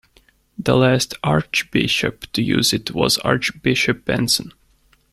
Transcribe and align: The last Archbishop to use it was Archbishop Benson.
The 0.57 0.75
last 0.75 1.13
Archbishop 1.23 2.25
to 2.33 2.41
use 2.41 2.73
it 2.73 2.89
was 2.89 3.19
Archbishop 3.19 4.03
Benson. 4.03 4.51